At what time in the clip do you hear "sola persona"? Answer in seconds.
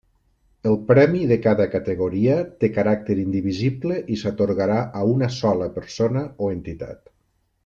5.41-6.25